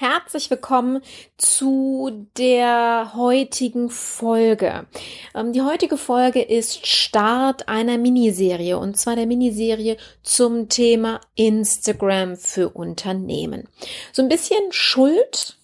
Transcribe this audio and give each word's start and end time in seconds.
Herzlich 0.00 0.48
willkommen 0.48 1.02
zu 1.38 2.28
der 2.36 3.14
heutigen 3.16 3.90
Folge. 3.90 4.86
Ähm, 5.34 5.52
die 5.52 5.62
heutige 5.62 5.96
Folge 5.96 6.40
ist 6.40 6.86
Start 6.86 7.68
einer 7.68 7.98
Miniserie 7.98 8.78
und 8.78 8.96
zwar 8.96 9.16
der 9.16 9.26
Miniserie 9.26 9.96
zum 10.22 10.68
Thema 10.68 11.20
Instagram 11.34 12.36
für 12.36 12.68
Unternehmen. 12.68 13.68
So 14.12 14.22
ein 14.22 14.28
bisschen 14.28 14.70
Schuld 14.70 15.57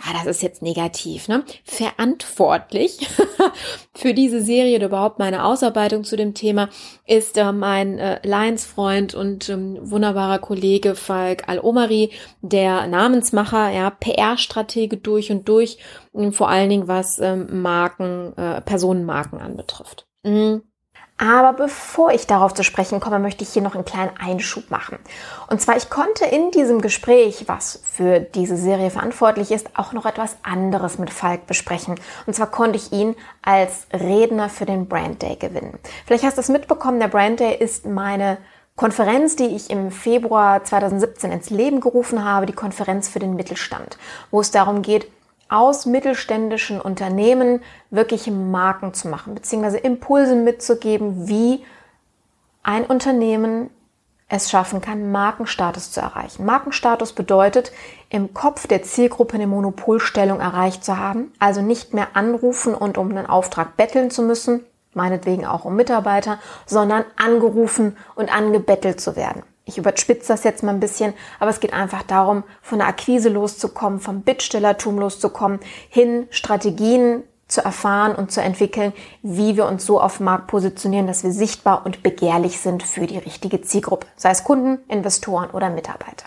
ah, 0.00 0.12
das 0.14 0.26
ist 0.26 0.42
jetzt 0.42 0.62
negativ, 0.62 1.28
ne? 1.28 1.44
Verantwortlich 1.64 3.06
für 3.94 4.14
diese 4.14 4.40
Serie 4.40 4.76
oder 4.76 4.86
überhaupt 4.86 5.18
meine 5.18 5.44
Ausarbeitung 5.44 6.04
zu 6.04 6.16
dem 6.16 6.34
Thema 6.34 6.68
ist 7.06 7.36
äh, 7.36 7.52
mein 7.52 7.98
äh, 7.98 8.20
Lions-Freund 8.26 9.14
und 9.14 9.48
ähm, 9.48 9.78
wunderbarer 9.80 10.38
Kollege 10.38 10.94
Falk 10.94 11.48
Al-Omari, 11.48 12.10
der 12.40 12.86
Namensmacher, 12.86 13.70
ja, 13.70 13.90
PR-Stratege 13.90 14.96
durch 14.96 15.30
und 15.30 15.48
durch, 15.48 15.78
vor 16.30 16.48
allen 16.48 16.70
Dingen 16.70 16.88
was 16.88 17.18
ähm, 17.18 17.62
Marken, 17.62 18.36
äh, 18.36 18.60
Personenmarken 18.60 19.40
anbetrifft. 19.40 20.06
Mhm. 20.22 20.62
Aber 21.22 21.52
bevor 21.52 22.10
ich 22.10 22.26
darauf 22.26 22.52
zu 22.52 22.64
sprechen 22.64 22.98
komme, 22.98 23.20
möchte 23.20 23.44
ich 23.44 23.50
hier 23.50 23.62
noch 23.62 23.76
einen 23.76 23.84
kleinen 23.84 24.10
Einschub 24.18 24.72
machen. 24.72 24.98
Und 25.48 25.60
zwar, 25.62 25.76
ich 25.76 25.88
konnte 25.88 26.24
in 26.24 26.50
diesem 26.50 26.80
Gespräch, 26.80 27.44
was 27.46 27.80
für 27.84 28.18
diese 28.18 28.56
Serie 28.56 28.90
verantwortlich 28.90 29.52
ist, 29.52 29.68
auch 29.78 29.92
noch 29.92 30.04
etwas 30.04 30.36
anderes 30.42 30.98
mit 30.98 31.10
Falk 31.10 31.46
besprechen. 31.46 31.94
Und 32.26 32.34
zwar 32.34 32.48
konnte 32.48 32.76
ich 32.76 32.90
ihn 32.90 33.14
als 33.40 33.86
Redner 33.92 34.48
für 34.48 34.66
den 34.66 34.88
Brand 34.88 35.22
Day 35.22 35.36
gewinnen. 35.36 35.78
Vielleicht 36.06 36.24
hast 36.24 36.38
du 36.38 36.40
es 36.40 36.48
mitbekommen, 36.48 36.98
der 36.98 37.06
Brand 37.06 37.38
Day 37.38 37.56
ist 37.56 37.86
meine 37.86 38.38
Konferenz, 38.74 39.36
die 39.36 39.54
ich 39.54 39.70
im 39.70 39.92
Februar 39.92 40.64
2017 40.64 41.30
ins 41.30 41.50
Leben 41.50 41.80
gerufen 41.80 42.24
habe, 42.24 42.46
die 42.46 42.52
Konferenz 42.52 43.08
für 43.08 43.20
den 43.20 43.36
Mittelstand, 43.36 43.96
wo 44.32 44.40
es 44.40 44.50
darum 44.50 44.82
geht, 44.82 45.06
aus 45.52 45.86
mittelständischen 45.86 46.80
Unternehmen 46.80 47.60
wirkliche 47.90 48.30
Marken 48.30 48.94
zu 48.94 49.08
machen, 49.08 49.34
beziehungsweise 49.34 49.78
Impulse 49.78 50.34
mitzugeben, 50.34 51.28
wie 51.28 51.64
ein 52.62 52.84
Unternehmen 52.84 53.70
es 54.28 54.50
schaffen 54.50 54.80
kann, 54.80 55.12
Markenstatus 55.12 55.92
zu 55.92 56.00
erreichen. 56.00 56.46
Markenstatus 56.46 57.12
bedeutet, 57.12 57.70
im 58.08 58.32
Kopf 58.32 58.66
der 58.66 58.82
Zielgruppe 58.82 59.34
eine 59.34 59.46
Monopolstellung 59.46 60.40
erreicht 60.40 60.84
zu 60.84 60.96
haben, 60.96 61.32
also 61.38 61.60
nicht 61.60 61.92
mehr 61.92 62.08
anrufen 62.14 62.74
und 62.74 62.96
um 62.96 63.10
einen 63.10 63.26
Auftrag 63.26 63.76
betteln 63.76 64.10
zu 64.10 64.22
müssen, 64.22 64.64
meinetwegen 64.94 65.44
auch 65.44 65.66
um 65.66 65.76
Mitarbeiter, 65.76 66.38
sondern 66.64 67.04
angerufen 67.16 67.98
und 68.14 68.34
angebettelt 68.34 69.02
zu 69.02 69.16
werden 69.16 69.42
ich 69.64 69.78
überspitze 69.78 70.28
das 70.28 70.44
jetzt 70.44 70.62
mal 70.62 70.72
ein 70.72 70.80
bisschen, 70.80 71.14
aber 71.38 71.50
es 71.50 71.60
geht 71.60 71.72
einfach 71.72 72.02
darum, 72.02 72.44
von 72.62 72.78
der 72.78 72.88
Akquise 72.88 73.28
loszukommen, 73.28 74.00
vom 74.00 74.22
Bittstellertum 74.22 74.98
loszukommen, 74.98 75.60
hin 75.88 76.26
Strategien 76.30 77.22
zu 77.52 77.64
erfahren 77.64 78.14
und 78.14 78.32
zu 78.32 78.40
entwickeln, 78.40 78.92
wie 79.22 79.56
wir 79.56 79.66
uns 79.66 79.86
so 79.86 80.00
auf 80.00 80.16
dem 80.16 80.24
Markt 80.24 80.46
positionieren, 80.46 81.06
dass 81.06 81.22
wir 81.22 81.32
sichtbar 81.32 81.84
und 81.84 82.02
begehrlich 82.02 82.58
sind 82.58 82.82
für 82.82 83.06
die 83.06 83.18
richtige 83.18 83.62
Zielgruppe, 83.62 84.06
sei 84.16 84.30
es 84.30 84.44
Kunden, 84.44 84.78
Investoren 84.88 85.50
oder 85.50 85.70
Mitarbeiter. 85.70 86.26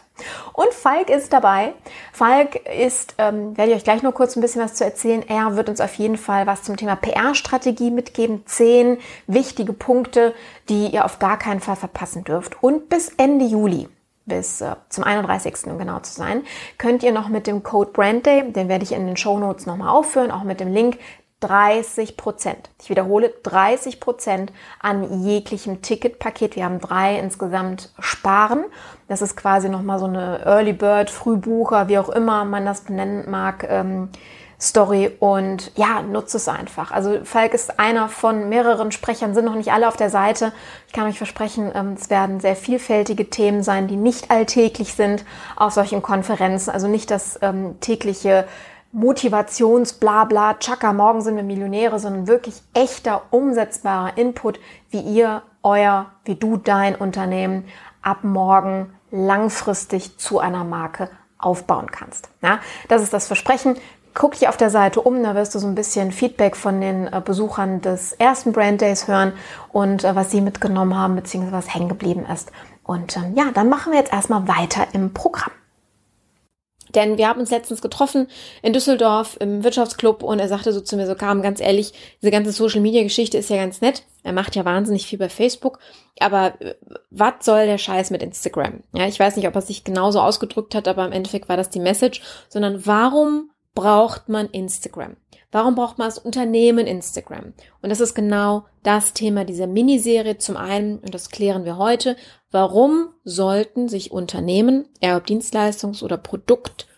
Und 0.53 0.73
Falk 0.73 1.09
ist 1.09 1.33
dabei. 1.33 1.73
Falk 2.13 2.55
ist, 2.69 3.15
ähm, 3.17 3.57
werde 3.57 3.71
ich 3.71 3.77
euch 3.77 3.83
gleich 3.83 4.01
nur 4.01 4.13
kurz 4.13 4.35
ein 4.35 4.41
bisschen 4.41 4.61
was 4.61 4.75
zu 4.75 4.85
erzählen. 4.85 5.23
Er 5.27 5.57
wird 5.57 5.67
uns 5.67 5.81
auf 5.81 5.93
jeden 5.95 6.17
Fall 6.17 6.47
was 6.47 6.63
zum 6.63 6.77
Thema 6.77 6.95
PR-Strategie 6.95 7.91
mitgeben. 7.91 8.43
Zehn 8.45 8.97
wichtige 9.27 9.73
Punkte, 9.73 10.33
die 10.69 10.87
ihr 10.87 11.03
auf 11.03 11.19
gar 11.19 11.37
keinen 11.37 11.59
Fall 11.59 11.75
verpassen 11.75 12.23
dürft. 12.23 12.63
Und 12.63 12.87
bis 12.87 13.09
Ende 13.17 13.45
Juli 13.45 13.89
bis 14.25 14.61
äh, 14.61 14.75
zum 14.89 15.03
31. 15.03 15.67
um 15.67 15.77
genau 15.77 15.99
zu 15.99 16.13
sein, 16.13 16.43
könnt 16.77 17.03
ihr 17.03 17.11
noch 17.11 17.29
mit 17.29 17.47
dem 17.47 17.63
Code 17.63 17.91
BRANDDAY, 17.91 18.51
den 18.51 18.69
werde 18.69 18.83
ich 18.83 18.91
in 18.91 19.05
den 19.05 19.17
Show 19.17 19.37
Notes 19.37 19.65
nochmal 19.65 19.89
aufführen, 19.89 20.31
auch 20.31 20.43
mit 20.43 20.59
dem 20.59 20.71
Link, 20.71 20.97
30 21.41 22.17
Prozent. 22.17 22.69
Ich 22.81 22.89
wiederhole, 22.89 23.33
30 23.43 23.99
Prozent 23.99 24.51
an 24.79 25.23
jeglichem 25.23 25.81
Ticketpaket. 25.81 26.55
Wir 26.55 26.65
haben 26.65 26.79
drei 26.79 27.19
insgesamt 27.19 27.93
sparen. 27.99 28.65
Das 29.07 29.21
ist 29.21 29.35
quasi 29.35 29.69
nochmal 29.69 29.99
so 29.99 30.05
eine 30.05 30.43
Early 30.45 30.73
Bird, 30.73 31.11
Frühbucher, 31.11 31.87
wie 31.87 31.99
auch 31.99 32.09
immer 32.09 32.45
man 32.45 32.65
das 32.65 32.81
benennen 32.81 33.29
mag, 33.29 33.67
ähm, 33.69 34.09
Story. 34.59 35.11
Und 35.19 35.71
ja, 35.75 36.01
nutze 36.01 36.37
es 36.37 36.47
einfach. 36.47 36.91
Also 36.91 37.19
Falk 37.23 37.53
ist 37.53 37.79
einer 37.79 38.09
von 38.09 38.49
mehreren 38.49 38.91
Sprechern, 38.91 39.33
sind 39.33 39.45
noch 39.45 39.55
nicht 39.55 39.71
alle 39.71 39.87
auf 39.87 39.97
der 39.97 40.09
Seite. 40.09 40.51
Ich 40.87 40.93
kann 40.93 41.07
euch 41.07 41.17
versprechen, 41.17 41.71
ähm, 41.73 41.95
es 41.99 42.09
werden 42.09 42.39
sehr 42.39 42.55
vielfältige 42.55 43.29
Themen 43.29 43.63
sein, 43.63 43.87
die 43.87 43.97
nicht 43.97 44.31
alltäglich 44.31 44.93
sind 44.93 45.25
auf 45.55 45.73
solchen 45.73 46.01
Konferenzen. 46.01 46.69
Also 46.71 46.87
nicht 46.87 47.11
das 47.11 47.39
ähm, 47.41 47.79
tägliche 47.79 48.47
Motivations-Blabla, 48.95 50.53
Chaka, 50.59 50.93
morgen 50.93 51.19
sind 51.19 51.35
wir 51.35 51.43
Millionäre, 51.43 51.99
sondern 51.99 52.27
wirklich 52.27 52.61
echter, 52.73 53.23
umsetzbarer 53.29 54.17
Input, 54.17 54.57
wie 54.89 55.01
ihr 55.01 55.41
euer, 55.63 56.11
wie 56.23 56.35
du 56.35 56.55
dein 56.55 56.95
Unternehmen 56.95 57.65
ab 58.01 58.23
morgen 58.23 58.93
langfristig 59.11 60.17
zu 60.17 60.39
einer 60.39 60.63
Marke 60.63 61.09
aufbauen 61.37 61.91
kannst. 61.91 62.29
Ja, 62.41 62.59
das 62.87 63.01
ist 63.01 63.11
das 63.11 63.27
Versprechen. 63.27 63.75
Guck 64.15 64.31
dich 64.31 64.47
auf 64.47 64.55
der 64.55 64.69
Seite 64.69 65.01
um, 65.01 65.21
da 65.21 65.35
wirst 65.35 65.53
du 65.53 65.59
so 65.59 65.67
ein 65.67 65.75
bisschen 65.75 66.13
Feedback 66.13 66.55
von 66.55 66.79
den 66.79 67.05
äh, 67.11 67.21
Besuchern 67.23 67.81
des 67.81 68.13
ersten 68.13 68.53
Brand 68.53 68.79
Days 68.79 69.09
hören 69.09 69.33
und 69.73 70.05
äh, 70.05 70.15
was 70.15 70.31
sie 70.31 70.39
mitgenommen 70.39 70.97
haben, 70.97 71.17
beziehungsweise 71.17 71.55
was 71.55 71.75
hängen 71.75 71.89
geblieben 71.89 72.25
ist. 72.33 72.49
Und 72.83 73.17
ähm, 73.17 73.33
ja, 73.35 73.51
dann 73.53 73.67
machen 73.67 73.91
wir 73.91 73.99
jetzt 73.99 74.13
erstmal 74.13 74.47
weiter 74.47 74.87
im 74.93 75.13
Programm. 75.13 75.51
Denn 76.95 77.17
wir 77.17 77.27
haben 77.27 77.41
uns 77.41 77.51
letztens 77.51 77.81
getroffen 77.81 78.27
in 78.61 78.71
Düsseldorf 78.71 79.35
im 79.41 79.65
Wirtschaftsclub 79.65 80.23
und 80.23 80.39
er 80.39 80.47
sagte 80.47 80.71
so 80.71 80.79
zu 80.79 80.95
mir 80.95 81.07
so, 81.07 81.15
kam 81.15 81.41
ganz 81.41 81.59
ehrlich, 81.59 81.91
diese 82.21 82.31
ganze 82.31 82.53
Social 82.53 82.79
Media 82.79 83.03
Geschichte 83.03 83.37
ist 83.37 83.49
ja 83.49 83.57
ganz 83.57 83.81
nett. 83.81 84.03
Er 84.23 84.31
macht 84.31 84.55
ja 84.55 84.63
wahnsinnig 84.63 85.05
viel 85.05 85.19
bei 85.19 85.27
Facebook. 85.27 85.79
Aber 86.21 86.53
äh, 86.61 86.75
was 87.11 87.33
soll 87.41 87.65
der 87.65 87.77
Scheiß 87.77 88.11
mit 88.11 88.23
Instagram? 88.23 88.79
Ja, 88.93 89.07
ich 89.07 89.19
weiß 89.19 89.35
nicht, 89.35 89.47
ob 89.49 89.55
er 89.55 89.61
sich 89.61 89.83
genauso 89.83 90.21
ausgedrückt 90.21 90.73
hat, 90.73 90.87
aber 90.87 91.05
im 91.05 91.11
Endeffekt 91.11 91.49
war 91.49 91.57
das 91.57 91.69
die 91.69 91.81
Message, 91.81 92.21
sondern 92.47 92.85
warum 92.85 93.49
braucht 93.75 94.29
man 94.29 94.49
Instagram? 94.49 95.17
Warum 95.51 95.75
braucht 95.75 95.97
man 95.97 96.05
als 96.05 96.17
Unternehmen 96.17 96.87
Instagram? 96.87 97.53
Und 97.81 97.89
das 97.89 97.99
ist 97.99 98.15
genau 98.15 98.65
das 98.83 99.13
Thema 99.13 99.45
dieser 99.45 99.67
Miniserie. 99.67 100.37
Zum 100.37 100.57
einen, 100.57 100.99
und 100.99 101.13
das 101.13 101.29
klären 101.29 101.63
wir 101.65 101.77
heute, 101.77 102.17
warum 102.51 103.09
sollten 103.23 103.87
sich 103.87 104.11
Unternehmen, 104.11 104.89
eher 104.99 105.17
ob 105.17 105.25
Dienstleistungs- 105.25 106.03
oder 106.03 106.17
produktlastige 106.17 106.91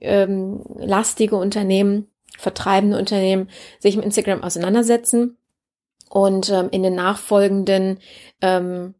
ähm, 0.00 1.40
Unternehmen, 1.40 2.08
vertreibende 2.36 2.98
Unternehmen, 2.98 3.48
sich 3.80 3.96
mit 3.96 4.04
Instagram 4.04 4.42
auseinandersetzen? 4.42 5.36
Und 6.08 6.50
ähm, 6.50 6.68
in 6.70 6.82
den 6.82 6.94
nachfolgenden 6.94 7.98
ähm, 8.40 8.94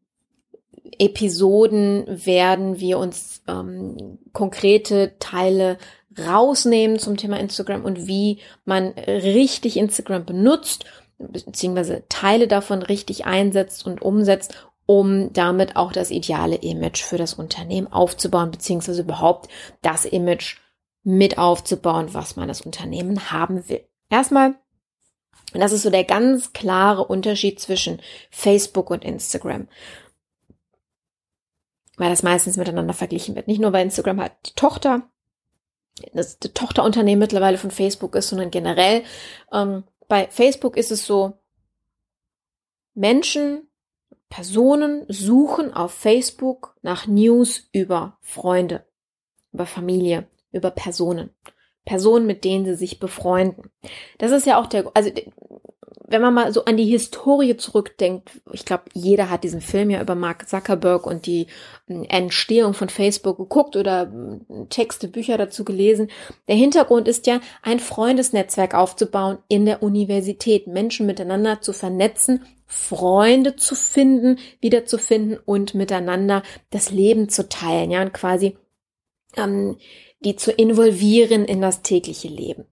Episoden 0.98 2.04
werden 2.06 2.80
wir 2.80 2.98
uns 2.98 3.42
ähm, 3.46 4.18
konkrete 4.32 5.14
Teile 5.18 5.78
rausnehmen 6.26 6.98
zum 6.98 7.16
Thema 7.16 7.38
Instagram 7.38 7.84
und 7.84 8.06
wie 8.06 8.40
man 8.64 8.88
richtig 8.96 9.76
Instagram 9.76 10.24
benutzt, 10.24 10.84
beziehungsweise 11.18 12.04
Teile 12.08 12.48
davon 12.48 12.82
richtig 12.82 13.26
einsetzt 13.26 13.86
und 13.86 14.02
umsetzt, 14.02 14.54
um 14.86 15.32
damit 15.32 15.76
auch 15.76 15.92
das 15.92 16.10
ideale 16.10 16.56
Image 16.56 17.02
für 17.02 17.18
das 17.18 17.34
Unternehmen 17.34 17.92
aufzubauen, 17.92 18.50
beziehungsweise 18.50 19.02
überhaupt 19.02 19.48
das 19.82 20.04
Image 20.04 20.56
mit 21.02 21.38
aufzubauen, 21.38 22.14
was 22.14 22.36
man 22.36 22.48
das 22.48 22.62
Unternehmen 22.62 23.30
haben 23.30 23.68
will. 23.68 23.84
Erstmal, 24.10 24.54
und 25.52 25.60
das 25.60 25.72
ist 25.72 25.82
so 25.82 25.90
der 25.90 26.04
ganz 26.04 26.52
klare 26.52 27.04
Unterschied 27.04 27.60
zwischen 27.60 28.00
Facebook 28.30 28.90
und 28.90 29.04
Instagram 29.04 29.68
weil 31.98 32.10
das 32.10 32.22
meistens 32.22 32.56
miteinander 32.56 32.94
verglichen 32.94 33.34
wird. 33.34 33.48
Nicht 33.48 33.60
nur, 33.60 33.72
weil 33.72 33.84
Instagram 33.84 34.20
halt 34.20 34.32
die 34.46 34.54
Tochter 34.54 35.02
das 36.12 36.38
Tochterunternehmen 36.38 37.20
mittlerweile 37.20 37.58
von 37.58 37.70
Facebook 37.70 38.14
ist, 38.14 38.28
sondern 38.28 38.50
generell. 38.50 39.02
Ähm, 39.52 39.84
bei 40.08 40.28
Facebook 40.30 40.76
ist 40.76 40.90
es 40.90 41.06
so, 41.06 41.34
Menschen, 42.94 43.68
Personen 44.28 45.04
suchen 45.08 45.72
auf 45.72 45.92
Facebook 45.92 46.76
nach 46.82 47.06
News 47.06 47.68
über 47.72 48.18
Freunde. 48.20 48.84
über 49.52 49.66
Familie, 49.66 50.26
über 50.52 50.70
Personen. 50.70 51.30
Personen, 51.84 52.26
mit 52.26 52.44
denen 52.44 52.66
sie 52.66 52.74
sich 52.74 53.00
befreunden. 53.00 53.70
Das 54.18 54.30
ist 54.30 54.46
ja 54.46 54.60
auch 54.60 54.66
der, 54.66 54.90
also 54.94 55.10
wenn 56.10 56.22
man 56.22 56.34
mal 56.34 56.52
so 56.52 56.64
an 56.64 56.76
die 56.76 56.86
Historie 56.86 57.56
zurückdenkt, 57.56 58.30
ich 58.52 58.64
glaube, 58.64 58.84
jeder 58.94 59.28
hat 59.28 59.44
diesen 59.44 59.60
Film 59.60 59.90
ja 59.90 60.00
über 60.00 60.14
Mark 60.14 60.48
Zuckerberg 60.48 61.06
und 61.06 61.26
die 61.26 61.46
hm, 61.86 62.04
Entstehung 62.08 62.72
von 62.72 62.88
Facebook 62.88 63.36
geguckt 63.36 63.76
oder 63.76 64.10
hm, 64.10 64.68
Texte, 64.70 65.08
Bücher 65.08 65.36
dazu 65.36 65.64
gelesen. 65.64 66.10
Der 66.48 66.56
Hintergrund 66.56 67.08
ist 67.08 67.26
ja, 67.26 67.40
ein 67.62 67.78
Freundesnetzwerk 67.78 68.74
aufzubauen 68.74 69.38
in 69.48 69.66
der 69.66 69.82
Universität, 69.82 70.66
Menschen 70.66 71.06
miteinander 71.06 71.60
zu 71.60 71.72
vernetzen, 71.72 72.44
Freunde 72.66 73.56
zu 73.56 73.74
finden, 73.74 74.38
wiederzufinden 74.60 75.38
und 75.44 75.74
miteinander 75.74 76.42
das 76.70 76.90
Leben 76.90 77.28
zu 77.28 77.48
teilen, 77.48 77.90
ja, 77.90 78.02
und 78.02 78.12
quasi 78.12 78.56
ähm, 79.36 79.76
die 80.20 80.36
zu 80.36 80.52
involvieren 80.52 81.44
in 81.44 81.60
das 81.60 81.82
tägliche 81.82 82.28
Leben. 82.28 82.66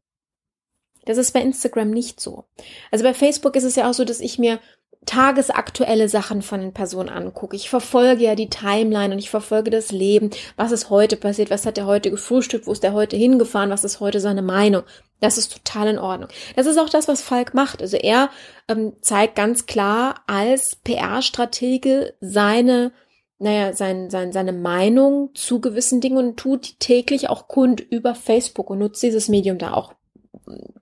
Das 1.07 1.17
ist 1.17 1.33
bei 1.33 1.41
Instagram 1.41 1.91
nicht 1.91 2.21
so. 2.21 2.45
Also 2.91 3.05
bei 3.05 3.15
Facebook 3.15 3.57
ist 3.57 3.65
es 3.65 3.77
ja 3.77 3.89
auch 3.89 3.95
so, 3.95 4.05
dass 4.05 4.21
ich 4.21 4.39
mir 4.39 4.61
tagesaktuelle 5.07 6.09
Sachen 6.09 6.43
von 6.43 6.61
den 6.61 6.73
Personen 6.73 7.09
angucke. 7.09 7.57
Ich 7.57 7.71
verfolge 7.71 8.25
ja 8.25 8.35
die 8.35 8.51
Timeline 8.51 9.15
und 9.15 9.21
ich 9.21 9.31
verfolge 9.31 9.71
das 9.71 9.93
Leben. 9.93 10.31
Was 10.57 10.73
ist 10.73 10.91
heute 10.91 11.17
passiert? 11.17 11.49
Was 11.49 11.65
hat 11.65 11.79
er 11.79 11.87
heute 11.87 12.11
gefrühstückt? 12.11 12.67
Wo 12.67 12.73
ist 12.73 12.85
er 12.85 12.93
heute 12.93 13.17
hingefahren? 13.17 13.71
Was 13.71 13.85
ist 13.85 14.01
heute 14.01 14.21
seine 14.21 14.43
Meinung? 14.43 14.83
Das 15.21 15.39
ist 15.39 15.53
total 15.53 15.89
in 15.89 15.99
Ordnung. 15.99 16.29
Das 16.57 16.67
ist 16.67 16.77
auch 16.77 16.91
das, 16.91 17.09
was 17.09 17.23
Falk 17.23 17.55
macht. 17.55 17.81
Also 17.81 17.97
er 17.97 18.31
ähm, 18.69 18.95
zeigt 19.01 19.37
ganz 19.37 19.67
klar 19.67 20.17
als 20.27 20.77
PR-Stratege 20.85 22.15
seine 22.21 22.93
naja, 23.39 23.75
sein, 23.75 24.09
sein, 24.09 24.33
seine 24.33 24.55
Meinung 24.55 25.31
zu 25.35 25.61
gewissen 25.61 26.01
Dingen 26.01 26.17
und 26.17 26.37
tut 26.39 26.81
täglich 26.81 27.29
auch 27.29 27.49
kund 27.49 27.81
über 27.81 28.15
Facebook 28.15 28.71
und 28.71 28.79
nutzt 28.79 29.03
dieses 29.03 29.29
Medium 29.29 29.59
da 29.59 29.75
auch 29.75 29.93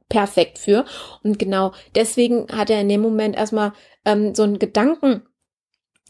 perfekt 0.08 0.58
für. 0.58 0.84
Und 1.22 1.38
genau 1.38 1.72
deswegen 1.94 2.46
hat 2.50 2.70
er 2.70 2.80
in 2.80 2.88
dem 2.88 3.00
Moment 3.00 3.36
erstmal 3.36 3.72
ähm, 4.04 4.34
so 4.34 4.42
einen 4.42 4.58
Gedanken, 4.58 5.22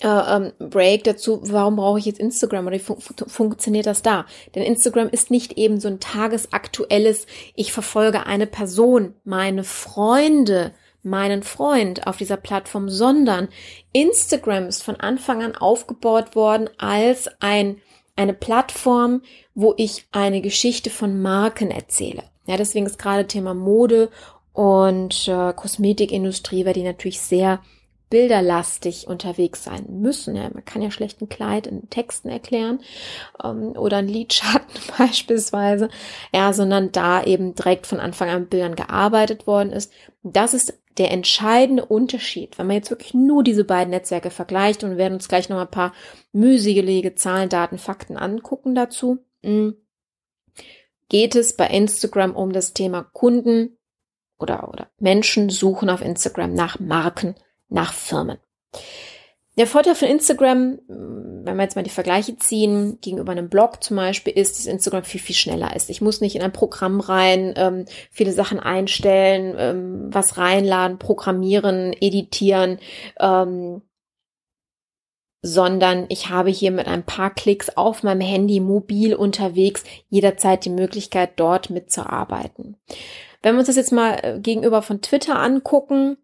äh, 0.01 0.09
ähm, 0.09 0.53
Break 0.59 1.05
dazu, 1.05 1.41
warum 1.45 1.77
brauche 1.77 1.99
ich 1.99 2.05
jetzt 2.05 2.19
Instagram 2.19 2.67
oder 2.67 2.77
wie 2.77 2.81
fun 2.81 2.99
funktioniert 2.99 3.87
das 3.87 4.03
da? 4.03 4.27
Denn 4.55 4.63
Instagram 4.63 5.09
ist 5.09 5.31
nicht 5.31 5.53
eben 5.57 5.81
so 5.81 5.89
ein 5.89 6.01
tagesaktuelles, 6.01 7.27
ich 7.55 7.73
verfolge 7.73 8.27
eine 8.27 8.47
Person, 8.47 9.15
meine 9.25 9.63
Freunde, 9.63 10.73
meinen 11.03 11.43
Freund 11.43 12.07
auf 12.07 12.17
dieser 12.17 12.37
Plattform, 12.37 12.89
sondern 12.89 13.49
Instagram 13.93 14.67
ist 14.67 14.83
von 14.83 14.97
Anfang 14.97 15.43
an 15.43 15.55
aufgebaut 15.55 16.35
worden 16.35 16.71
als 16.79 17.29
ein, 17.41 17.81
eine 18.17 18.35
Plattform, 18.35 19.23
wo 19.55 19.75
ich 19.77 20.07
eine 20.11 20.41
Geschichte 20.41 20.91
von 20.91 21.21
Marken 21.21 21.71
erzähle. 21.71 22.25
Ja, 22.47 22.57
deswegen 22.57 22.87
ist 22.87 22.99
gerade 22.99 23.27
Thema 23.27 23.55
Mode 23.55 24.11
und 24.53 25.29
äh, 25.29 25.53
Kosmetikindustrie, 25.53 26.65
weil 26.65 26.75
die 26.75 26.83
natürlich 26.83 27.21
sehr 27.21 27.61
bilderlastig 28.11 29.09
unterwegs 29.09 29.65
sein 29.65 29.87
müssen. 29.89 30.37
Ja, 30.37 30.49
man 30.53 30.65
kann 30.65 30.83
ja 30.83 30.93
schlecht 30.93 31.21
ein 31.21 31.29
Kleid 31.29 31.67
in 31.67 31.91
Texten 31.91 32.29
erklären 32.29 32.79
ähm, 33.43 33.73
oder 33.77 33.97
ein 33.97 34.09
Lidschatten 34.09 34.81
beispielsweise, 34.99 35.89
ja, 36.33 36.53
sondern 36.53 36.93
da 36.93 37.25
eben 37.25 37.57
direkt 37.57 37.87
von 37.87 37.99
Anfang 37.99 38.29
an 38.29 38.43
mit 38.43 38.51
Bildern 38.51 38.77
gearbeitet 38.77 39.49
worden 39.49 39.73
ist. 39.73 39.93
Das 40.23 40.55
ist 40.55 40.79
der 40.97 41.11
entscheidende 41.11 41.85
Unterschied, 41.85 42.57
wenn 42.57 42.69
man 42.69 42.77
jetzt 42.77 42.91
wirklich 42.91 43.15
nur 43.15 43.43
diese 43.43 43.65
beiden 43.65 43.91
Netzwerke 43.91 44.31
vergleicht 44.31 44.85
und 44.85 44.91
wir 44.91 44.99
werden 44.99 45.15
uns 45.15 45.27
gleich 45.27 45.49
noch 45.49 45.59
ein 45.59 45.71
paar 45.71 45.93
mühselige 46.33 47.17
Zahlen, 47.17 47.49
Daten, 47.49 47.79
Fakten 47.79 48.17
angucken 48.17 48.77
dazu. 48.77 49.19
Hm 49.43 49.75
geht 51.09 51.35
es 51.35 51.57
bei 51.57 51.67
Instagram 51.67 52.35
um 52.35 52.53
das 52.53 52.73
Thema 52.73 53.03
Kunden 53.03 53.77
oder, 54.39 54.69
oder 54.69 54.89
Menschen 54.99 55.51
suchen 55.51 55.91
auf 55.91 56.03
Instagram 56.03 56.55
nach 56.55 56.81
Marken, 56.81 57.35
nach 57.69 57.93
Firmen. 57.93 58.39
Der 59.57 59.69
Vorteil 59.69 59.95
von 59.95 60.09
Instagram, 60.09 60.81
wenn 60.89 61.57
wir 61.57 61.63
jetzt 61.63 61.77
mal 61.77 61.85
die 61.85 61.91
Vergleiche 61.91 62.37
ziehen, 62.37 62.99
gegenüber 63.01 63.31
einem 63.31 63.49
Blog 63.49 63.85
zum 63.85 63.97
Beispiel, 63.97 64.33
ist, 64.33 64.59
dass 64.59 64.67
Instagram 64.67 65.05
viel, 65.05 65.21
viel 65.21 65.37
schneller 65.37 65.77
ist. 65.77 65.91
Ich 65.91 66.01
muss 66.01 66.21
nicht 66.21 66.35
in 66.35 66.43
ein 66.43 66.53
Programm 66.53 66.99
rein, 66.99 67.55
ähm, 67.57 67.85
viele 68.11 68.33
Sachen 68.33 68.59
einstellen, 68.59 69.55
ähm, 69.57 70.09
was 70.13 70.39
reinladen, 70.39 70.99
programmieren, 70.99 71.93
editieren. 71.93 72.81
Ähm, 73.21 73.83
sondern 75.47 76.07
ich 76.09 76.31
habe 76.31 76.49
hier 76.49 76.71
mit 76.71 76.87
ein 76.87 77.03
paar 77.03 77.29
Klicks 77.29 77.69
auf 77.77 78.03
meinem 78.03 78.23
Handy 78.23 78.61
mobil 78.61 79.15
unterwegs 79.15 79.85
jederzeit 80.09 80.65
die 80.65 80.71
Möglichkeit, 80.71 81.33
dort 81.37 81.69
mitzuarbeiten. 81.69 82.79
Wenn 83.43 83.55
wir 83.55 83.59
uns 83.59 83.67
das 83.67 83.77
jetzt 83.77 83.93
mal 83.93 84.19
äh, 84.23 84.41
gegenüber 84.41 84.81
von 84.81 85.03
Twitter 85.03 85.39
angucken, 85.39 86.17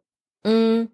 mm, 0.42 0.84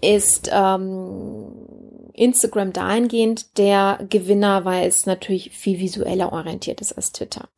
ist 0.00 0.48
ähm, 0.50 2.08
Instagram 2.14 2.72
dahingehend 2.72 3.58
der 3.58 4.06
Gewinner, 4.08 4.64
weil 4.64 4.88
es 4.88 5.04
natürlich 5.04 5.50
viel 5.50 5.80
visueller 5.80 6.32
orientiert 6.32 6.80
ist 6.80 6.94
als 6.94 7.12
Twitter. 7.12 7.50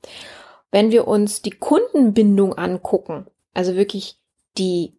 Wenn 0.73 0.91
wir 0.91 1.07
uns 1.07 1.43
die 1.43 1.51
Kundenbindung 1.51 2.55
angucken, 2.55 3.27
also 3.55 3.77
wirklich 3.77 4.17
die 4.59 4.99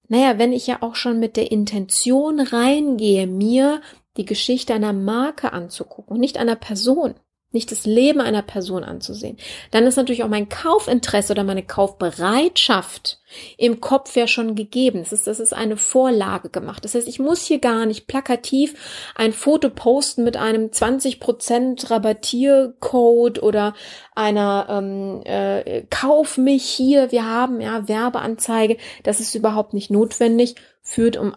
naja, 0.09 0.37
wenn 0.37 0.51
ich 0.51 0.67
ja 0.67 0.81
auch 0.81 0.95
schon 0.95 1.19
mit 1.19 1.37
der 1.37 1.49
Intention 1.49 2.41
reingehe, 2.41 3.27
mir 3.27 3.81
die 4.17 4.25
Geschichte 4.25 4.73
einer 4.73 4.91
Marke 4.91 5.53
anzugucken 5.53 6.15
und 6.15 6.19
nicht 6.19 6.37
einer 6.37 6.57
Person, 6.57 7.15
nicht 7.51 7.71
das 7.71 7.85
Leben 7.85 8.19
einer 8.19 8.41
Person 8.41 8.83
anzusehen, 8.83 9.37
dann 9.71 9.85
ist 9.85 9.95
natürlich 9.95 10.23
auch 10.23 10.29
mein 10.29 10.49
Kaufinteresse 10.49 11.31
oder 11.31 11.43
meine 11.43 11.63
Kaufbereitschaft 11.63 13.21
im 13.57 13.79
Kopf 13.79 14.15
ja 14.15 14.27
schon 14.27 14.55
gegeben. 14.55 14.99
Das 14.99 15.13
ist, 15.13 15.27
das 15.27 15.39
ist 15.39 15.53
eine 15.53 15.77
Vorlage 15.77 16.49
gemacht. 16.49 16.83
Das 16.83 16.95
heißt, 16.95 17.07
ich 17.07 17.19
muss 17.19 17.45
hier 17.45 17.59
gar 17.59 17.85
nicht 17.85 18.07
plakativ 18.07 18.75
ein 19.15 19.31
Foto 19.31 19.69
posten 19.69 20.23
mit 20.23 20.35
einem 20.35 20.67
20% 20.67 21.89
Rabattiercode 21.89 23.41
oder 23.41 23.73
einer 24.13 24.67
ähm, 24.69 25.21
äh, 25.23 25.83
Kauf 25.89 26.37
mich 26.37 26.65
hier, 26.65 27.11
wir 27.11 27.25
haben 27.25 27.61
ja 27.61 27.87
Werbeanzeige. 27.87 28.77
Das 29.03 29.19
ist 29.19 29.35
überhaupt 29.35 29.73
nicht 29.73 29.89
notwendig, 29.89 30.55
führt 30.81 31.17
um 31.17 31.35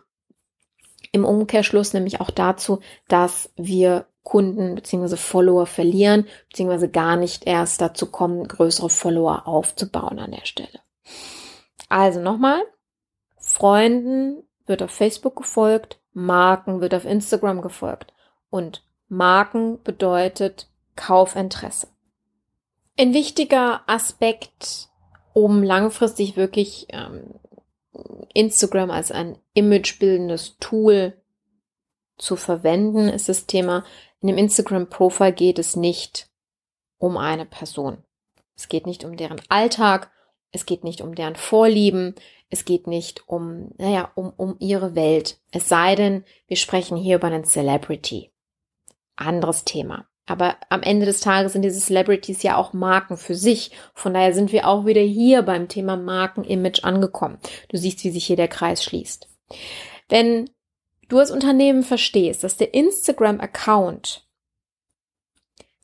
Im 1.13 1.25
Umkehrschluss 1.25 1.93
nämlich 1.93 2.21
auch 2.21 2.31
dazu, 2.31 2.81
dass 3.09 3.51
wir 3.57 4.07
Kunden 4.23 4.75
bzw. 4.75 5.17
Follower 5.17 5.67
verlieren, 5.67 6.27
bzw. 6.51 6.89
gar 6.89 7.17
nicht 7.17 7.47
erst 7.47 7.81
dazu 7.81 8.11
kommen, 8.11 8.47
größere 8.47 8.91
Follower 8.91 9.47
aufzubauen 9.47 10.19
an 10.19 10.33
der 10.33 10.45
Stelle. 10.45 10.81
Also 11.89 12.21
nochmal, 12.21 12.63
Freunden 13.39 14.43
wird 14.67 14.83
auf 14.83 14.91
Facebook 14.91 15.37
gefolgt, 15.37 15.99
Marken 16.13 16.81
wird 16.81 16.95
auf 16.95 17.05
Instagram 17.05 17.63
gefolgt 17.63 18.13
und 18.51 18.85
Marken 19.09 19.83
bedeutet 19.83 20.69
Kaufinteresse. 20.97 21.89
Ein 22.99 23.15
wichtiger 23.15 23.83
Aspekt, 23.87 24.89
um 25.33 25.63
langfristig 25.63 26.37
wirklich 26.37 26.87
ähm, 26.91 27.35
Instagram 28.35 28.91
als 28.91 29.11
ein 29.11 29.39
imagebildendes 29.55 30.59
Tool 30.59 31.15
zu 32.19 32.37
verwenden, 32.37 33.09
ist 33.09 33.29
das 33.29 33.47
Thema, 33.47 33.85
in 34.21 34.29
dem 34.29 34.39
Instagram-Profile 34.39 35.33
geht 35.33 35.59
es 35.59 35.77
nicht 35.77 36.29
um 36.99 37.17
eine 37.17 37.47
Person. 37.47 37.99
Es 38.57 38.69
geht 38.69 38.87
nicht 38.87 39.05
um 39.05 39.17
deren 39.17 39.41
Alltag, 39.49 40.11
es 40.53 40.67
geht 40.67 40.85
nicht 40.85 41.01
um 41.01 41.15
deren 41.15 41.37
Vorlieben, 41.37 42.15
es 42.51 42.65
geht 42.65 42.87
nicht 42.87 43.29
um, 43.29 43.71
naja, 43.79 44.11
um, 44.15 44.33
um 44.37 44.57
ihre 44.59 44.95
Welt. 44.95 45.39
Es 45.53 45.69
sei 45.69 45.95
denn, 45.95 46.25
wir 46.49 46.57
sprechen 46.57 46.97
hier 46.97 47.17
über 47.17 47.29
einen 47.29 47.45
Celebrity. 47.45 48.31
Anderes 49.17 49.65
Thema. 49.65 50.07
Aber 50.27 50.57
am 50.69 50.83
Ende 50.83 51.07
des 51.07 51.21
Tages 51.21 51.55
sind 51.55 51.63
diese 51.63 51.81
Celebrities 51.81 52.43
ja 52.43 52.57
auch 52.57 52.73
Marken 52.73 53.17
für 53.17 53.35
sich. 53.35 53.73
Von 53.95 54.15
daher 54.15 54.33
sind 54.33 54.53
wir 54.53 54.69
auch 54.69 54.87
wieder 54.87 55.01
hier 55.01 55.43
beim 55.43 55.69
Thema 55.69 55.97
Markenimage 55.97 56.85
angekommen. 56.85 57.39
Du 57.69 57.77
siehst, 57.77 58.05
wie 58.05 58.11
sich 58.11 58.27
hier 58.27 58.37
der 58.37 58.49
Kreis 58.49 58.85
schließt. 58.85 59.29
Wenn 60.09 60.51
du 61.11 61.19
als 61.19 61.31
Unternehmen 61.31 61.83
verstehst, 61.83 62.43
dass 62.45 62.57
der 62.57 62.73
Instagram-Account, 62.73 64.27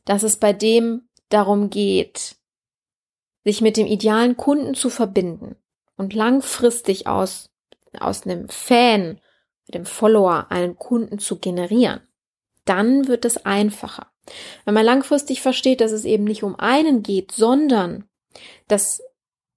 dass 0.05 0.23
es 0.23 0.39
bei 0.39 0.53
dem 0.53 1.09
darum 1.29 1.69
geht, 1.71 2.37
sich 3.45 3.61
mit 3.61 3.77
dem 3.77 3.87
idealen 3.87 4.37
Kunden 4.37 4.75
zu 4.75 4.91
verbinden 4.91 5.57
und 5.97 6.15
langfristig 6.15 7.07
aus, 7.07 7.51
aus 7.99 8.25
einem 8.25 8.49
Fan, 8.49 9.21
dem 9.69 9.85
Follower, 9.85 10.47
einen 10.51 10.77
Kunden 10.77 11.19
zu 11.19 11.39
generieren, 11.39 12.01
dann 12.65 13.09
wird 13.09 13.25
es 13.25 13.45
einfacher. 13.45 14.13
Wenn 14.65 14.75
man 14.75 14.85
langfristig 14.85 15.41
versteht, 15.43 15.81
dass 15.81 15.93
es 15.93 16.05
eben 16.05 16.25
nicht 16.25 16.43
um 16.43 16.59
einen 16.59 17.03
geht, 17.03 17.33
sondern 17.33 18.09
dass 18.69 19.01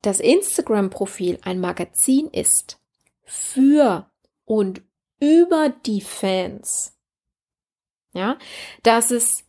das 0.01 0.19
Instagram-Profil 0.19 1.39
ein 1.43 1.59
Magazin 1.59 2.27
ist 2.27 2.79
für 3.23 4.09
und 4.45 4.81
über 5.19 5.69
die 5.85 6.01
Fans. 6.01 6.95
Ja, 8.13 8.37
dass 8.83 9.11
es 9.11 9.45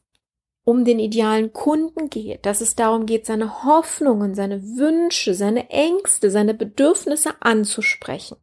um 0.64 0.84
den 0.84 0.98
idealen 0.98 1.52
Kunden 1.52 2.10
geht, 2.10 2.44
dass 2.44 2.60
es 2.60 2.74
darum 2.74 3.06
geht, 3.06 3.26
seine 3.26 3.64
Hoffnungen, 3.64 4.34
seine 4.34 4.62
Wünsche, 4.62 5.34
seine 5.34 5.70
Ängste, 5.70 6.30
seine 6.30 6.54
Bedürfnisse 6.54 7.34
anzusprechen. 7.40 8.36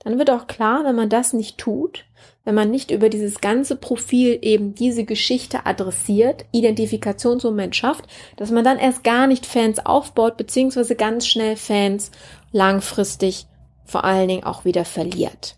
Dann 0.00 0.18
wird 0.18 0.30
auch 0.30 0.46
klar, 0.46 0.84
wenn 0.84 0.94
man 0.94 1.08
das 1.08 1.32
nicht 1.32 1.58
tut, 1.58 2.04
wenn 2.44 2.54
man 2.54 2.70
nicht 2.70 2.90
über 2.90 3.08
dieses 3.08 3.40
ganze 3.40 3.74
Profil 3.76 4.38
eben 4.42 4.74
diese 4.74 5.04
Geschichte 5.04 5.66
adressiert, 5.66 6.44
Identifikationsmoment 6.52 7.74
schafft, 7.74 8.06
dass 8.36 8.50
man 8.50 8.64
dann 8.64 8.78
erst 8.78 9.02
gar 9.02 9.26
nicht 9.26 9.44
Fans 9.44 9.84
aufbaut, 9.84 10.36
beziehungsweise 10.36 10.94
ganz 10.94 11.26
schnell 11.26 11.56
Fans 11.56 12.12
langfristig 12.52 13.46
vor 13.88 14.04
allen 14.04 14.28
Dingen 14.28 14.44
auch 14.44 14.64
wieder 14.64 14.84
verliert. 14.84 15.56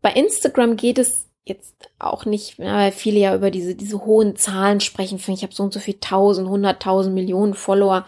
Bei 0.00 0.12
Instagram 0.12 0.76
geht 0.76 0.98
es 0.98 1.26
jetzt 1.44 1.90
auch 1.98 2.24
nicht, 2.24 2.58
weil 2.58 2.92
viele 2.92 3.18
ja 3.18 3.34
über 3.34 3.50
diese, 3.50 3.74
diese 3.74 4.04
hohen 4.04 4.36
Zahlen 4.36 4.80
sprechen, 4.80 5.18
ich, 5.26 5.42
habe 5.42 5.54
so 5.54 5.64
und 5.64 5.72
so 5.72 5.80
viel 5.80 5.98
tausend, 6.00 6.48
hunderttausend 6.48 7.14
Millionen 7.14 7.54
Follower. 7.54 8.06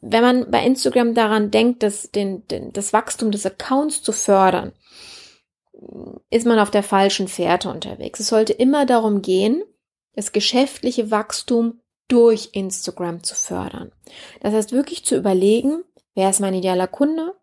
Wenn 0.00 0.22
man 0.22 0.50
bei 0.50 0.64
Instagram 0.64 1.14
daran 1.14 1.50
denkt, 1.50 1.82
dass 1.82 2.10
den, 2.10 2.46
den, 2.48 2.72
das 2.72 2.92
Wachstum 2.92 3.30
des 3.30 3.46
Accounts 3.46 4.02
zu 4.02 4.12
fördern, 4.12 4.72
ist 6.28 6.46
man 6.46 6.58
auf 6.58 6.70
der 6.70 6.82
falschen 6.82 7.26
Fährte 7.26 7.70
unterwegs. 7.70 8.20
Es 8.20 8.28
sollte 8.28 8.52
immer 8.52 8.86
darum 8.86 9.22
gehen, 9.22 9.64
das 10.14 10.32
geschäftliche 10.32 11.10
Wachstum 11.10 11.80
durch 12.08 12.50
Instagram 12.52 13.22
zu 13.22 13.34
fördern. 13.34 13.92
Das 14.40 14.52
heißt 14.52 14.72
wirklich 14.72 15.04
zu 15.04 15.16
überlegen, 15.16 15.82
wer 16.14 16.30
ist 16.30 16.40
mein 16.40 16.54
idealer 16.54 16.88
Kunde? 16.88 17.34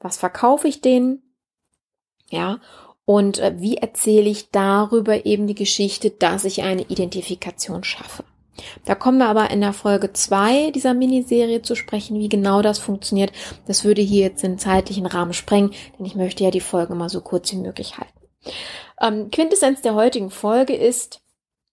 Was 0.00 0.16
verkaufe 0.16 0.68
ich 0.68 0.80
denen? 0.80 1.22
Ja, 2.30 2.60
und 3.04 3.38
äh, 3.38 3.54
wie 3.58 3.76
erzähle 3.76 4.30
ich 4.30 4.50
darüber 4.50 5.26
eben 5.26 5.46
die 5.46 5.54
Geschichte, 5.54 6.10
dass 6.10 6.44
ich 6.44 6.62
eine 6.62 6.82
Identifikation 6.82 7.84
schaffe. 7.84 8.24
Da 8.84 8.94
kommen 8.94 9.18
wir 9.18 9.26
aber 9.26 9.50
in 9.50 9.60
der 9.60 9.72
Folge 9.72 10.12
zwei 10.12 10.70
dieser 10.70 10.94
Miniserie 10.94 11.62
zu 11.62 11.74
sprechen, 11.74 12.18
wie 12.18 12.28
genau 12.28 12.62
das 12.62 12.78
funktioniert. 12.78 13.32
Das 13.66 13.84
würde 13.84 14.00
hier 14.00 14.22
jetzt 14.22 14.42
den 14.42 14.58
zeitlichen 14.58 15.06
Rahmen 15.06 15.32
sprengen, 15.32 15.72
denn 15.98 16.06
ich 16.06 16.14
möchte 16.14 16.44
ja 16.44 16.50
die 16.50 16.60
Folge 16.60 16.94
mal 16.94 17.08
so 17.08 17.20
kurz 17.20 17.52
wie 17.52 17.56
möglich 17.56 17.98
halten. 17.98 18.12
Ähm, 19.00 19.30
Quintessenz 19.30 19.82
der 19.82 19.94
heutigen 19.94 20.30
Folge 20.30 20.74
ist, 20.74 21.20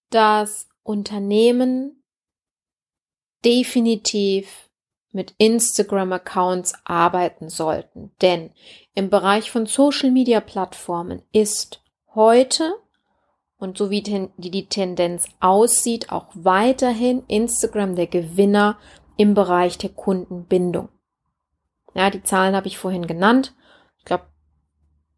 dass 0.09 0.67
Unternehmen 0.83 2.03
definitiv 3.45 4.60
mit 5.11 5.33
Instagram-Accounts 5.37 6.73
arbeiten 6.83 7.49
sollten. 7.49 8.11
Denn 8.21 8.51
im 8.93 9.09
Bereich 9.09 9.51
von 9.51 9.65
Social-Media-Plattformen 9.65 11.21
ist 11.31 11.81
heute 12.13 12.75
und 13.57 13.77
so 13.77 13.89
wie 13.89 14.01
die 14.01 14.65
Tendenz 14.67 15.27
aussieht, 15.39 16.11
auch 16.11 16.27
weiterhin 16.33 17.23
Instagram 17.27 17.95
der 17.95 18.07
Gewinner 18.07 18.79
im 19.17 19.33
Bereich 19.35 19.77
der 19.77 19.91
Kundenbindung. 19.91 20.89
Ja, 21.93 22.09
die 22.09 22.23
Zahlen 22.23 22.55
habe 22.55 22.67
ich 22.67 22.77
vorhin 22.77 23.05
genannt. 23.05 23.53
Ich 23.99 24.05
glaube, 24.05 24.25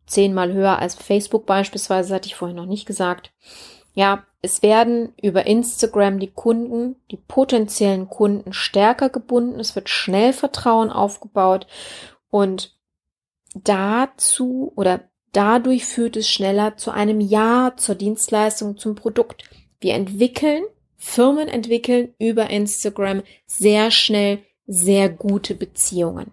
zehnmal 0.05 0.51
höher 0.51 0.79
als 0.79 0.95
Facebook 0.95 1.45
beispielsweise, 1.45 2.13
hatte 2.13 2.27
ich 2.27 2.35
vorhin 2.35 2.57
noch 2.57 2.65
nicht 2.65 2.85
gesagt. 2.85 3.31
Ja, 3.93 4.25
es 4.41 4.61
werden 4.61 5.13
über 5.21 5.45
Instagram 5.45 6.19
die 6.19 6.31
Kunden, 6.31 6.95
die 7.11 7.17
potenziellen 7.17 8.09
Kunden 8.09 8.51
stärker 8.51 9.09
gebunden. 9.09 9.59
Es 9.59 9.75
wird 9.75 9.89
schnell 9.89 10.33
Vertrauen 10.33 10.89
aufgebaut 10.89 11.67
und 12.29 12.75
dazu 13.55 14.73
oder 14.75 15.01
dadurch 15.31 15.85
führt 15.85 16.17
es 16.17 16.29
schneller 16.29 16.75
zu 16.77 16.91
einem 16.91 17.21
Ja 17.21 17.73
zur 17.77 17.95
Dienstleistung, 17.95 18.77
zum 18.77 18.95
Produkt. 18.95 19.43
Wir 19.79 19.93
entwickeln, 19.93 20.63
Firmen 20.97 21.47
entwickeln 21.47 22.13
über 22.17 22.49
Instagram 22.49 23.23
sehr 23.45 23.91
schnell 23.91 24.39
sehr 24.65 25.09
gute 25.09 25.55
Beziehungen. 25.55 26.31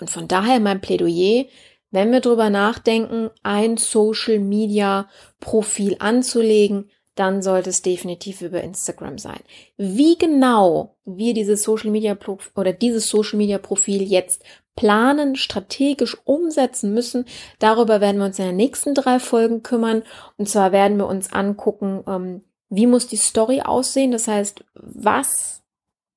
Und 0.00 0.10
von 0.10 0.28
daher 0.28 0.60
mein 0.60 0.80
Plädoyer, 0.80 1.46
wenn 1.90 2.12
wir 2.12 2.20
drüber 2.20 2.50
nachdenken, 2.50 3.30
ein 3.42 3.76
Social 3.76 4.38
Media 4.38 5.08
Profil 5.40 5.96
anzulegen, 5.98 6.90
dann 7.14 7.42
sollte 7.42 7.70
es 7.70 7.82
definitiv 7.82 8.42
über 8.42 8.62
Instagram 8.62 9.18
sein. 9.18 9.40
Wie 9.76 10.16
genau 10.16 10.96
wir 11.04 11.34
dieses 11.34 11.62
Social 11.62 11.90
Media 11.90 12.14
Profil 12.14 12.52
oder 12.54 12.72
dieses 12.72 13.08
Social 13.08 13.38
Media 13.38 13.58
Profil 13.58 14.02
jetzt 14.02 14.44
planen, 14.76 15.34
strategisch 15.34 16.16
umsetzen 16.24 16.94
müssen, 16.94 17.24
darüber 17.58 18.00
werden 18.00 18.18
wir 18.18 18.26
uns 18.26 18.38
in 18.38 18.44
den 18.44 18.56
nächsten 18.56 18.94
drei 18.94 19.18
Folgen 19.18 19.64
kümmern. 19.64 20.04
Und 20.36 20.48
zwar 20.48 20.70
werden 20.70 20.98
wir 20.98 21.08
uns 21.08 21.32
angucken, 21.32 22.04
ähm, 22.06 22.42
wie 22.68 22.86
muss 22.86 23.08
die 23.08 23.16
Story 23.16 23.62
aussehen? 23.62 24.12
Das 24.12 24.28
heißt, 24.28 24.64
was 24.74 25.62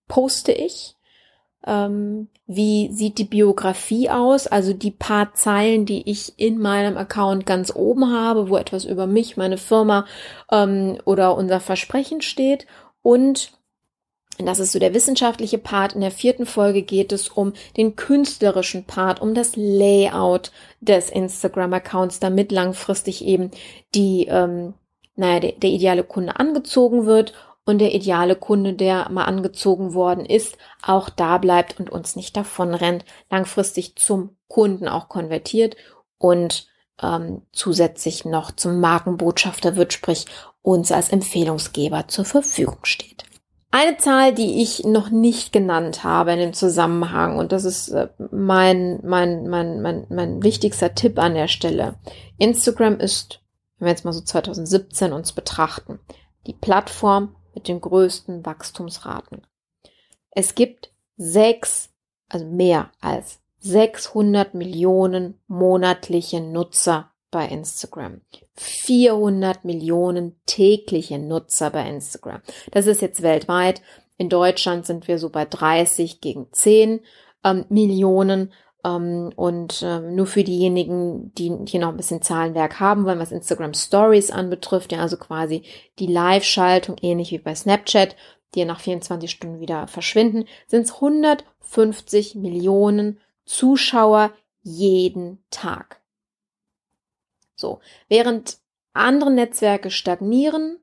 poste 0.08 0.51
ich? 0.51 0.96
Ähm, 1.65 2.27
wie 2.48 2.91
sieht 2.91 3.18
die 3.18 3.25
Biografie 3.25 4.10
aus, 4.10 4.48
also 4.48 4.74
die 4.74 4.91
paar 4.91 5.34
Zeilen, 5.34 5.86
die 5.86 6.10
ich 6.10 6.34
in 6.38 6.60
meinem 6.60 6.98
Account 6.98 7.46
ganz 7.46 7.74
oben 7.75 8.12
habe, 8.12 8.50
wo 8.50 8.58
etwas 8.58 8.86
über 8.86 9.08
mich, 9.08 9.38
meine 9.38 9.58
Firma 9.58 10.06
ähm, 10.51 10.98
oder 11.06 11.38
unser 11.38 11.60
Versprechen 11.60 12.22
steht. 12.22 12.65
Und 13.01 13.51
das 14.38 14.60
ist 14.60 14.72
so 14.72 14.80
der 14.80 14.94
wissenschaftliche 14.94 15.60
Part. 15.60 15.94
In 15.94 16.01
der 16.01 16.12
vierten 16.12 16.46
Folge 16.46 16.82
geht 16.82 17.12
es 17.12 17.30
um 17.30 17.53
den 17.77 17.96
künstlerischen 17.96 18.86
Part, 18.86 19.22
um 19.22 19.34
das 19.34 19.56
Layout 19.56 20.51
des 20.80 21.10
Instagram-Accounts, 21.10 22.20
damit 22.20 22.51
langfristig 22.51 23.24
eben 23.24 23.51
die, 23.94 24.27
ähm, 24.30 24.74
naja, 25.15 25.39
der, 25.39 25.51
der 25.53 25.70
ideale 25.70 26.03
Kunde 26.03 26.39
angezogen 26.39 27.06
wird 27.06 27.34
und 27.65 27.80
der 27.80 27.94
ideale 27.94 28.36
Kunde, 28.36 28.74
der 28.74 29.10
mal 29.10 29.25
angezogen 29.25 29.94
worden 29.94 30.25
ist, 30.25 30.58
auch 30.82 31.10
da 31.10 31.38
bleibt 31.38 31.80
und 31.80 31.89
uns 31.89 32.15
nicht 32.15 32.36
davon 32.36 32.74
rennt, 32.74 33.06
langfristig 33.30 33.96
zum 33.96 34.36
Kunden 34.48 34.88
auch 34.88 35.10
konvertiert 35.10 35.75
und 36.18 36.68
ähm, 37.01 37.44
zusätzlich 37.51 38.25
noch 38.25 38.51
zum 38.51 38.80
Markenbotschafter 38.80 39.75
wird, 39.75 39.94
sprich 39.94 40.25
uns 40.62 40.91
als 40.91 41.10
Empfehlungsgeber 41.10 42.08
zur 42.08 42.25
Verfügung 42.25 42.84
steht. 42.84 43.24
Eine 43.74 43.96
Zahl, 43.98 44.34
die 44.34 44.62
ich 44.62 44.84
noch 44.84 45.10
nicht 45.10 45.53
genannt 45.53 46.03
habe 46.03 46.34
in 46.34 46.39
dem 46.39 46.53
Zusammenhang, 46.53 47.38
und 47.38 47.53
das 47.53 47.63
ist 47.63 47.88
äh, 47.89 48.10
mein, 48.30 49.00
mein, 49.03 49.48
mein, 49.48 49.82
mein, 49.82 50.06
mein 50.10 50.44
wichtigster 50.44 50.94
Tipp 50.94 51.18
an 51.18 51.36
der 51.36 51.48
Stelle. 51.48 51.96
Instagram 52.38 53.00
ist, 53.00 53.39
wenn 53.77 53.86
wir 53.86 53.91
jetzt 53.91 54.03
mal 54.03 54.12
so 54.12 54.22
2017 54.22 55.13
uns 55.13 55.32
betrachten, 55.32 56.00
die 56.48 56.53
Plattform 56.53 57.36
mit 57.53 57.67
den 57.67 57.81
größten 57.81 58.46
Wachstumsraten. 58.46 59.46
Es 60.31 60.55
gibt 60.55 60.91
sechs, 61.17 61.89
also 62.29 62.46
mehr 62.46 62.91
als 63.01 63.39
600 63.60 64.53
Millionen 64.53 65.39
monatliche 65.48 66.41
Nutzer 66.41 67.12
bei 67.29 67.48
Instagram. 67.48 68.22
400 68.55 69.63
Millionen 69.63 70.39
tägliche 70.46 71.20
Nutzer 71.20 71.70
bei 71.70 71.88
Instagram. 71.88 72.41
Das 72.72 72.88
ist 72.88 73.01
jetzt 73.01 73.22
weltweit. 73.22 73.81
In 74.17 74.29
Deutschland 74.29 74.86
sind 74.86 75.08
wir 75.08 75.17
so 75.17 75.29
bei 75.29 75.46
30 75.46 76.22
gegen 76.22 76.48
10 76.51 77.01
ähm, 77.43 77.65
Millionen. 77.70 78.51
Ähm, 78.84 79.32
und 79.36 79.84
ähm, 79.86 80.16
nur 80.16 80.28
für 80.28 80.44
diejenigen, 80.44 81.34
die 81.36 81.56
hier 81.68 81.80
noch 81.80 81.90
ein 81.90 81.98
bisschen 81.98 82.22
Zahlenwerk 82.22 82.80
haben 82.80 83.06
wollen, 83.06 83.20
was 83.20 83.32
Instagram 83.32 83.74
Stories 83.74 84.32
anbetrifft, 84.32 84.92
ja, 84.92 85.00
also 85.00 85.18
quasi 85.18 85.64
die 86.00 86.08
Live-Schaltung, 86.08 86.98
ähnlich 87.02 87.32
wie 87.32 87.40
bei 87.40 87.56
Snapchat, 87.56 88.16
die 88.56 88.66
nach 88.66 88.80
24 88.80 89.30
Stunden 89.30 89.60
wieder 89.60 89.88
verschwinden, 89.88 90.46
sind 90.68 90.84
es 90.84 90.96
150 90.96 92.36
Millionen 92.36 93.20
Zuschauer 93.46 94.32
jeden 94.64 95.44
Tag. 95.50 96.02
So, 97.56 97.80
während 98.10 98.58
andere 98.94 99.32
Netzwerke 99.32 99.92
stagnieren 99.92 100.80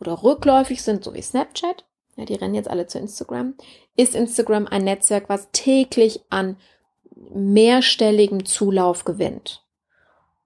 oder 0.00 0.22
rückläufig 0.22 0.82
sind, 0.82 1.04
so 1.04 1.14
wie 1.14 1.22
Snapchat, 1.22 1.84
ja, 2.16 2.24
die 2.24 2.34
rennen 2.34 2.54
jetzt 2.54 2.70
alle 2.70 2.86
zu 2.86 2.98
Instagram, 2.98 3.54
ist 3.96 4.14
Instagram 4.14 4.66
ein 4.66 4.84
Netzwerk, 4.84 5.28
was 5.28 5.50
täglich 5.52 6.22
an 6.30 6.56
mehrstelligem 7.34 8.44
Zulauf 8.44 9.04
gewinnt. 9.04 9.64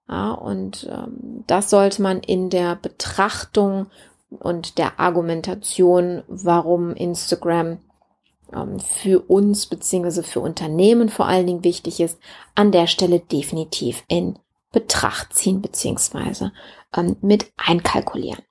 Ja, 0.08 0.32
und 0.32 0.88
ähm, 0.90 1.44
das 1.46 1.70
sollte 1.70 2.02
man 2.02 2.20
in 2.20 2.50
der 2.50 2.76
Betrachtung 2.76 3.86
und 4.30 4.78
der 4.78 4.98
Argumentation, 4.98 6.22
warum 6.26 6.94
Instagram 6.94 7.78
ähm, 8.52 8.80
für 8.80 9.20
uns 9.20 9.66
beziehungsweise 9.66 10.22
für 10.22 10.40
Unternehmen 10.40 11.08
vor 11.08 11.26
allen 11.26 11.46
Dingen 11.46 11.64
wichtig 11.64 12.00
ist, 12.00 12.18
an 12.54 12.72
der 12.72 12.86
Stelle 12.86 13.20
definitiv 13.20 14.04
in 14.08 14.38
Betracht 14.72 15.34
ziehen 15.34 15.62
beziehungsweise 15.62 16.52
ähm, 16.96 17.16
mit 17.20 17.52
einkalkulieren. 17.56 18.42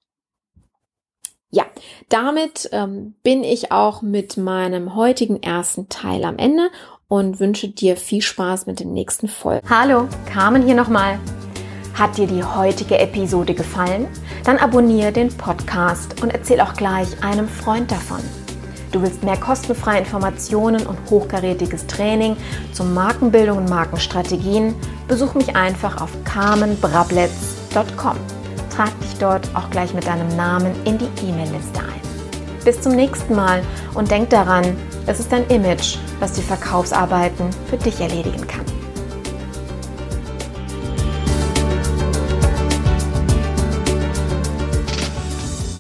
Ja, 1.52 1.66
damit 2.10 2.70
ähm, 2.74 3.16
bin 3.24 3.44
ich 3.44 3.72
auch 3.72 4.02
mit 4.02 4.38
meinem 4.38 4.96
heutigen 4.96 5.42
ersten 5.42 5.90
Teil 5.90 6.24
am 6.24 6.38
Ende 6.38 6.70
und 7.10 7.40
wünsche 7.40 7.68
dir 7.68 7.98
viel 7.98 8.22
Spaß 8.22 8.68
mit 8.68 8.80
den 8.80 8.94
nächsten 8.94 9.28
Folgen. 9.28 9.68
Hallo, 9.68 10.08
Carmen 10.32 10.62
hier 10.62 10.76
nochmal. 10.76 11.20
Hat 11.96 12.18
dir 12.18 12.28
die 12.28 12.44
heutige 12.44 13.00
Episode 13.00 13.56
gefallen? 13.56 14.08
Dann 14.46 14.58
abonniere 14.58 15.12
den 15.12 15.36
Podcast 15.36 16.22
und 16.22 16.30
erzähl 16.30 16.62
auch 16.62 16.74
gleich 16.74 17.22
einem 17.24 17.48
Freund 17.48 17.92
davon. 17.92 18.22
Du 18.92 19.02
willst 19.02 19.24
mehr 19.24 19.38
kostenfreie 19.38 20.00
Informationen 20.00 20.86
und 20.86 20.98
hochkarätiges 21.10 21.88
Training 21.88 22.38
zur 22.74 22.86
Markenbildung 22.86 23.58
und 23.58 23.70
Markenstrategien? 23.70 24.76
Besuch 25.08 25.34
mich 25.34 25.56
einfach 25.56 26.02
auf 26.02 26.12
carmenbrabletz.com. 26.24 28.18
Trag 28.70 29.00
dich 29.02 29.16
dort 29.20 29.50
auch 29.56 29.70
gleich 29.72 29.94
mit 29.96 30.06
deinem 30.06 30.36
Namen 30.38 30.74
in 30.86 31.00
die 31.00 31.10
E-Mail-Liste 31.28 31.80
ein. 31.80 32.02
Bis 32.64 32.82
zum 32.82 32.96
nächsten 32.96 33.36
Mal 33.36 33.64
und 33.96 34.12
denk 34.12 34.30
daran, 34.30 34.76
es 35.10 35.20
ist 35.20 35.32
dein 35.32 35.48
Image, 35.48 35.98
was 36.20 36.34
die 36.34 36.44
Verkaufsarbeiten 36.44 37.50
für 37.68 37.78
dich 37.78 38.00
erledigen 38.00 38.46
kann. 38.46 38.79